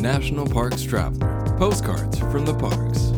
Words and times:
National 0.00 0.46
Parks 0.46 0.82
Traveler. 0.82 1.44
Postcards 1.58 2.18
from 2.18 2.46
the 2.46 2.54
parks. 2.54 3.10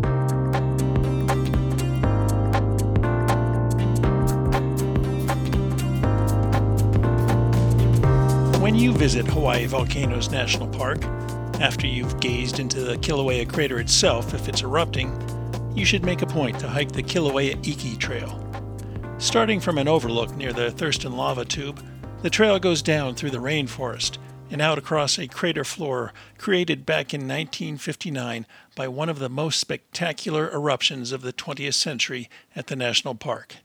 When 8.61 8.75
you 8.75 8.93
visit 8.93 9.27
Hawaii 9.29 9.67
Volcanoes 9.67 10.31
National 10.33 10.67
Park, 10.67 11.05
after 11.61 11.87
you've 11.87 12.19
gazed 12.19 12.59
into 12.59 12.81
the 12.81 12.97
Kilauea 12.97 13.49
crater 13.49 13.79
itself 13.79 14.35
if 14.35 14.49
it's 14.49 14.63
erupting, 14.63 15.17
you 15.77 15.85
should 15.85 16.05
make 16.05 16.23
a 16.23 16.27
point 16.27 16.59
to 16.59 16.69
hike 16.69 16.91
the 16.91 17.03
Kilauea 17.03 17.65
Iki 17.65 17.97
Trail. 17.99 18.39
Starting 19.19 19.61
from 19.61 19.79
an 19.79 19.87
overlook 19.87 20.35
near 20.35 20.53
the 20.53 20.73
Thurston 20.73 21.13
Lava 21.13 21.45
Tube, 21.45 21.81
the 22.23 22.31
trail 22.31 22.59
goes 22.59 22.83
down 22.83 23.15
through 23.15 23.31
the 23.31 23.39
rainforest 23.39 24.19
and 24.53 24.61
out 24.61 24.77
across 24.77 25.19
a 25.19 25.27
crater 25.27 25.65
floor 25.65 26.13
created 26.37 26.85
back 26.85 27.15
in 27.15 27.23
1959 27.23 28.47
by 28.77 28.87
one 28.87 29.09
of 29.09 29.19
the 29.19 29.31
most 29.31 29.59
spectacular 29.59 30.53
eruptions 30.53 31.11
of 31.11 31.23
the 31.23 31.33
20th 31.33 31.73
century 31.73 32.29
at 32.55 32.67
the 32.67 32.77
national 32.77 33.15
park. 33.15 33.57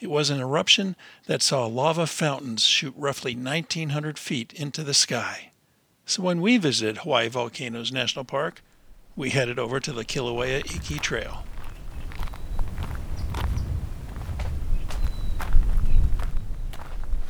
It 0.00 0.10
was 0.10 0.28
an 0.28 0.40
eruption 0.40 0.96
that 1.26 1.42
saw 1.42 1.66
lava 1.66 2.08
fountains 2.08 2.64
shoot 2.64 2.92
roughly 2.96 3.36
1,900 3.36 4.18
feet 4.18 4.52
into 4.52 4.82
the 4.82 4.94
sky. 4.94 5.52
So 6.04 6.22
when 6.22 6.40
we 6.40 6.56
visited 6.56 6.98
Hawaii 6.98 7.28
Volcanoes 7.28 7.92
National 7.92 8.24
Park, 8.24 8.62
we 9.14 9.30
headed 9.30 9.60
over 9.60 9.78
to 9.78 9.92
the 9.92 10.04
Kilauea 10.04 10.58
Iki 10.74 10.98
Trail. 10.98 11.44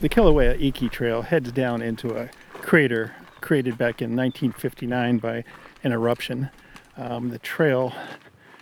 The 0.01 0.09
Kilauea 0.09 0.59
Iki 0.59 0.89
Trail 0.89 1.23
heads 1.23 1.53
down 1.53 1.83
into 1.83 2.17
a 2.17 2.31
crater 2.67 3.15
created 3.41 3.79
back 3.79 4.03
in 4.03 4.17
1959 4.17 5.19
by 5.19 5.45
an 5.85 5.93
eruption. 5.93 6.51
Um, 6.97 7.29
the 7.29 7.39
trail 7.39 7.95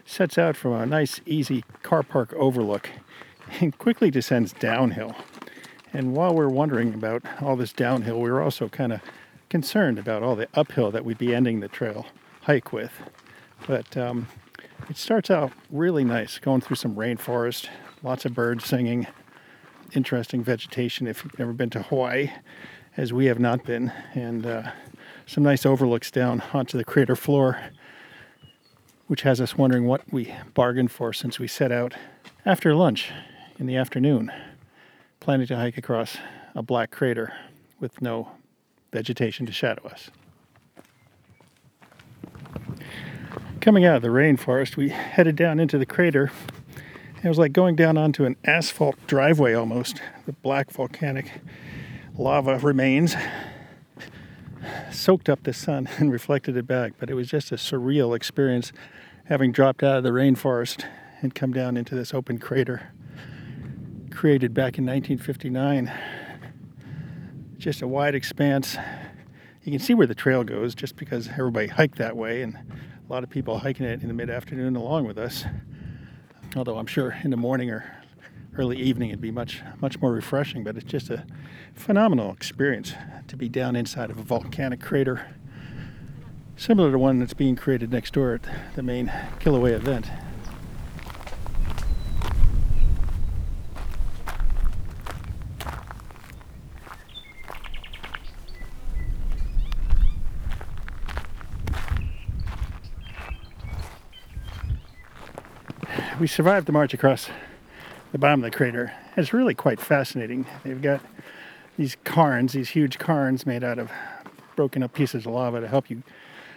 sets 0.05 0.37
out 0.37 0.59
from 0.59 0.75
a 0.75 0.85
nice, 0.85 1.23
easy 1.25 1.65
car 1.83 2.03
park 2.03 2.35
overlook 2.35 2.91
and 3.61 3.77
quickly 3.79 4.11
descends 4.11 4.53
downhill. 4.53 5.17
And 5.95 6.15
while 6.15 6.35
we're 6.35 6.51
wondering 6.51 6.93
about 6.93 7.23
all 7.41 7.57
this 7.57 7.73
downhill, 7.73 8.21
we 8.21 8.31
were 8.31 8.43
also 8.43 8.69
kind 8.69 8.93
of 8.93 9.01
concerned 9.49 9.99
about 9.99 10.23
all 10.23 10.37
the 10.37 10.49
uphill 10.53 10.91
that 10.91 11.03
we'd 11.07 11.17
be 11.17 11.35
ending 11.35 11.61
the 11.61 11.69
trail 11.69 12.05
hike 12.43 12.75
with. 12.75 12.93
But 13.67 13.97
um, 13.97 14.29
it 14.91 14.99
starts 14.99 15.31
out 15.31 15.51
really 15.71 16.05
nice, 16.05 16.39
going 16.39 16.61
through 16.61 16.77
some 16.77 16.95
rainforest, 16.95 17.71
lots 18.03 18.27
of 18.27 18.35
birds 18.35 18.67
singing, 18.67 19.07
interesting 19.95 20.45
vegetation 20.45 21.07
if 21.07 21.25
you've 21.25 21.39
never 21.39 21.55
been 21.55 21.71
to 21.71 21.81
Hawaii, 21.85 22.33
as 22.97 23.13
we 23.13 23.27
have 23.27 23.39
not 23.39 23.65
been, 23.65 23.93
and 24.15 24.47
uh, 24.47 24.71
some 25.27 25.43
nice 25.43 25.67
overlooks 25.67 26.11
down 26.11 26.43
onto 26.53 26.79
the 26.79 26.85
crater 26.85 27.17
floor, 27.17 27.61
which 29.07 29.23
has 29.23 29.41
us 29.41 29.57
wondering 29.57 29.87
what 29.87 30.03
we 30.13 30.35
bargained 30.55 30.91
for 30.91 31.13
since 31.13 31.39
we 31.39 31.49
set 31.49 31.73
out 31.73 31.95
after 32.47 32.75
lunch 32.75 33.11
in 33.59 33.67
the 33.67 33.77
afternoon, 33.77 34.31
planning 35.21 35.47
to 35.47 35.57
hike 35.57 35.77
across 35.77 36.17
a 36.55 36.63
black 36.63 36.91
crater 36.91 37.33
with 37.81 38.01
no 38.01 38.29
vegetation 38.93 39.45
to 39.47 39.53
shadow 39.53 39.87
us. 39.89 40.11
Coming 43.61 43.85
out 43.85 43.97
of 43.97 44.03
the 44.03 44.09
rainforest, 44.09 44.77
we 44.77 44.91
headed 44.91 45.37
down 45.37 45.59
into 45.59 45.79
the 45.79 45.87
crater. 45.87 46.31
It 47.23 47.29
was 47.29 47.39
like 47.39 47.53
going 47.53 47.77
down 47.77 47.97
onto 47.97 48.27
an 48.27 48.37
asphalt 48.45 48.97
driveway 49.07 49.55
almost. 49.55 50.03
The 50.27 50.33
black 50.33 50.71
volcanic 50.71 51.41
lava 52.17 52.59
remains 52.59 53.17
soaked 54.91 55.29
up 55.29 55.43
the 55.43 55.53
sun 55.53 55.89
and 55.99 56.13
reflected 56.13 56.57
it 56.57 56.67
back, 56.67 56.95
but 56.99 57.11
it 57.11 57.15
was 57.15 57.29
just 57.29 57.53
a 57.53 57.57
surreal 57.57 58.17
experience 58.17 58.73
having 59.27 59.53
dropped 59.53 59.83
out 59.83 59.99
of 59.99 60.05
the 60.05 60.11
rainforest 60.11 60.85
and 61.23 61.35
come 61.35 61.53
down 61.53 61.77
into 61.77 61.95
this 61.95 62.13
open 62.13 62.39
crater 62.39 62.91
created 64.15 64.55
back 64.55 64.79
in 64.79 64.87
1959. 64.87 65.93
Just 67.59 67.83
a 67.83 67.89
wide 67.89 68.15
expanse. 68.15 68.77
You 69.65 69.73
can 69.73 69.81
see 69.81 69.95
where 69.95 70.07
the 70.07 70.15
trail 70.15 70.45
goes 70.45 70.75
just 70.75 70.97
because 70.97 71.29
everybody 71.29 71.67
hiked 71.67 71.99
that 71.99 72.17
way 72.17 72.43
and 72.43 72.55
a 72.55 73.13
lot 73.13 73.25
of 73.25 73.31
people 73.31 73.59
hiking 73.59 73.87
it 73.87 74.03
in 74.03 74.09
the 74.09 74.15
mid 74.15 74.31
afternoon 74.31 74.77
along 74.77 75.07
with 75.07 75.19
us. 75.19 75.45
Although 76.55 76.79
I'm 76.79 76.87
sure 76.87 77.17
in 77.25 77.31
the 77.31 77.37
morning 77.37 77.71
or 77.71 77.85
early 78.57 78.77
evening 78.77 79.11
it'd 79.11 79.21
be 79.21 79.31
much 79.31 79.63
much 79.81 80.01
more 80.01 80.13
refreshing, 80.13 80.65
but 80.65 80.77
it's 80.77 80.85
just 80.85 81.11
a 81.11 81.25
phenomenal 81.75 82.33
experience 82.33 82.95
to 83.29 83.37
be 83.37 83.49
down 83.49 83.77
inside 83.77 84.11
of 84.11 84.19
a 84.19 84.23
volcanic 84.23 84.81
crater 84.81 85.35
similar 86.57 86.93
to 86.93 86.99
one 86.99 87.19
that's 87.19 87.35
being 87.35 87.57
created 87.57 87.91
next 87.91 88.13
door 88.13 88.35
at 88.35 88.43
the 88.77 88.83
main 88.83 89.09
Kilauea 89.41 89.75
event. 89.75 90.07
we 106.21 106.29
survived 106.29 106.67
the 106.67 106.73
march 106.73 106.95
across 106.95 107.29
the 108.15 108.19
bottom 108.19 108.45
of 108.45 108.49
the 108.49 108.57
crater. 108.57 108.93
It's 109.17 109.33
really 109.33 109.55
quite 109.55 109.81
fascinating. 109.81 110.47
They've 110.63 110.81
got 110.81 111.01
these 111.77 111.97
cairns, 112.05 112.53
these 112.53 112.69
huge 112.69 113.01
cairns 113.01 113.45
made 113.45 113.65
out 113.65 113.81
of 113.81 113.91
broken 114.55 114.85
up 114.85 114.93
pieces 114.93 115.27
of 115.27 115.33
lava 115.33 115.61
to 115.61 115.67
help 115.67 115.91
you 115.91 116.05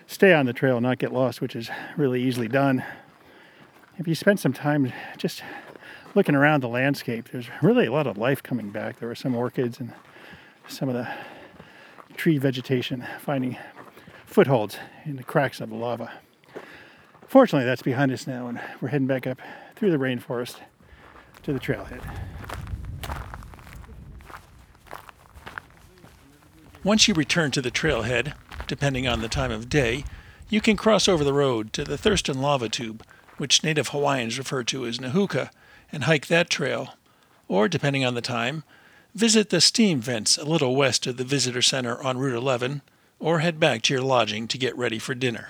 stay 0.05 0.35
on 0.35 0.45
the 0.45 0.53
trail 0.53 0.77
and 0.77 0.83
not 0.83 0.99
get 0.99 1.11
lost, 1.11 1.41
which 1.41 1.55
is 1.55 1.71
really 1.97 2.21
easily 2.21 2.47
done. 2.47 2.85
If 3.97 4.07
you 4.07 4.13
spend 4.13 4.39
some 4.39 4.53
time 4.53 4.93
just 5.17 5.41
looking 6.13 6.35
around 6.35 6.61
the 6.61 6.69
landscape, 6.69 7.29
there's 7.31 7.47
really 7.63 7.87
a 7.87 7.91
lot 7.91 8.05
of 8.05 8.19
life 8.19 8.43
coming 8.43 8.69
back. 8.69 8.99
There 8.99 9.09
were 9.09 9.15
some 9.15 9.33
orchids 9.33 9.79
and 9.79 9.91
some 10.67 10.89
of 10.89 10.93
the 10.93 11.07
tree 12.15 12.37
vegetation 12.37 13.03
finding 13.19 13.57
footholds 14.27 14.77
in 15.05 15.15
the 15.15 15.23
cracks 15.23 15.59
of 15.59 15.71
the 15.71 15.75
lava. 15.75 16.11
Fortunately, 17.27 17.65
that's 17.65 17.81
behind 17.81 18.11
us 18.11 18.27
now, 18.27 18.45
and 18.45 18.61
we're 18.79 18.89
heading 18.89 19.07
back 19.07 19.25
up 19.25 19.41
through 19.75 19.89
the 19.89 19.97
rainforest 19.97 20.57
to 21.47 21.53
the 21.53 21.59
trailhead. 21.59 22.01
Once 26.83 27.07
you 27.07 27.13
return 27.13 27.51
to 27.51 27.61
the 27.61 27.71
trailhead, 27.71 28.33
depending 28.67 29.07
on 29.07 29.21
the 29.21 29.29
time 29.29 29.51
of 29.51 29.69
day, 29.69 30.03
you 30.49 30.59
can 30.59 30.75
cross 30.75 31.07
over 31.07 31.23
the 31.23 31.33
road 31.33 31.71
to 31.71 31.85
the 31.85 31.97
Thurston 31.97 32.41
Lava 32.41 32.67
Tube, 32.67 33.01
which 33.37 33.63
native 33.63 33.89
Hawaiians 33.89 34.37
refer 34.37 34.63
to 34.63 34.85
as 34.85 34.99
Nahuka, 34.99 35.49
and 35.89 36.03
hike 36.03 36.27
that 36.27 36.49
trail. 36.49 36.95
Or, 37.47 37.69
depending 37.69 38.03
on 38.03 38.13
the 38.13 38.21
time, 38.21 38.65
visit 39.15 39.49
the 39.49 39.61
steam 39.61 40.01
vents 40.01 40.37
a 40.37 40.43
little 40.43 40.75
west 40.75 41.07
of 41.07 41.15
the 41.15 41.23
visitor 41.23 41.61
center 41.61 42.01
on 42.03 42.17
Route 42.17 42.35
11, 42.35 42.81
or 43.19 43.39
head 43.39 43.57
back 43.57 43.83
to 43.83 43.93
your 43.93 44.03
lodging 44.03 44.49
to 44.49 44.57
get 44.57 44.77
ready 44.77 44.99
for 44.99 45.15
dinner. 45.15 45.47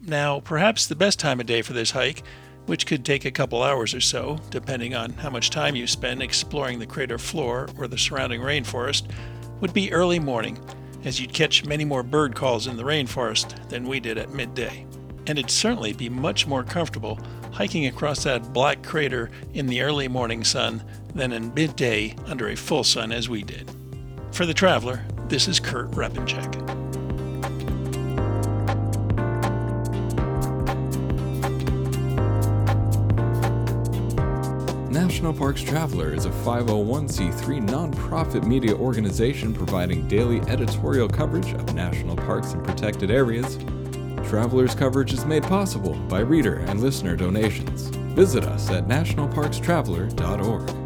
Now, 0.00 0.40
perhaps 0.40 0.86
the 0.86 0.96
best 0.96 1.18
time 1.18 1.40
of 1.40 1.46
day 1.46 1.60
for 1.60 1.74
this 1.74 1.90
hike, 1.90 2.22
which 2.66 2.86
could 2.86 3.04
take 3.04 3.24
a 3.24 3.30
couple 3.30 3.62
hours 3.62 3.94
or 3.94 4.00
so, 4.00 4.38
depending 4.50 4.94
on 4.94 5.12
how 5.12 5.30
much 5.30 5.50
time 5.50 5.76
you 5.76 5.86
spend 5.86 6.22
exploring 6.22 6.78
the 6.78 6.86
crater 6.86 7.18
floor 7.18 7.68
or 7.78 7.86
the 7.86 7.98
surrounding 7.98 8.40
rainforest, 8.40 9.10
would 9.60 9.74
be 9.74 9.92
early 9.92 10.18
morning, 10.18 10.58
as 11.04 11.20
you'd 11.20 11.32
catch 11.32 11.64
many 11.64 11.84
more 11.84 12.02
bird 12.02 12.34
calls 12.34 12.66
in 12.66 12.76
the 12.76 12.82
rainforest 12.82 13.68
than 13.68 13.86
we 13.86 14.00
did 14.00 14.18
at 14.18 14.32
midday. 14.32 14.86
And 15.26 15.38
it'd 15.38 15.50
certainly 15.50 15.92
be 15.92 16.08
much 16.08 16.46
more 16.46 16.62
comfortable 16.62 17.18
hiking 17.52 17.86
across 17.86 18.24
that 18.24 18.52
black 18.52 18.82
crater 18.82 19.30
in 19.52 19.66
the 19.66 19.80
early 19.80 20.08
morning 20.08 20.42
sun 20.44 20.82
than 21.14 21.32
in 21.32 21.54
midday 21.54 22.14
under 22.26 22.48
a 22.48 22.56
full 22.56 22.84
sun 22.84 23.12
as 23.12 23.28
we 23.28 23.42
did. 23.42 23.70
For 24.32 24.44
the 24.44 24.54
traveler, 24.54 25.04
this 25.28 25.46
is 25.46 25.60
Kurt 25.60 25.90
Repanshek. 25.92 26.93
National 35.24 35.40
Parks 35.40 35.62
Traveler 35.62 36.12
is 36.12 36.26
a 36.26 36.30
501c3 36.30 37.66
nonprofit 37.66 38.44
media 38.46 38.74
organization 38.74 39.54
providing 39.54 40.06
daily 40.06 40.42
editorial 40.42 41.08
coverage 41.08 41.54
of 41.54 41.74
national 41.74 42.14
parks 42.14 42.52
and 42.52 42.62
protected 42.62 43.10
areas. 43.10 43.56
Traveler's 44.28 44.74
coverage 44.74 45.14
is 45.14 45.24
made 45.24 45.42
possible 45.44 45.94
by 46.10 46.20
reader 46.20 46.56
and 46.68 46.82
listener 46.82 47.16
donations. 47.16 47.86
Visit 48.14 48.44
us 48.44 48.68
at 48.68 48.86
nationalparkstraveler.org. 48.86 50.83